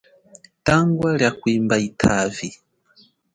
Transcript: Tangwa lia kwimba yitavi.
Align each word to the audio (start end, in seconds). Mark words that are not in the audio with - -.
Tangwa 0.65 1.09
lia 1.17 1.31
kwimba 1.39 1.75
yitavi. 1.81 2.49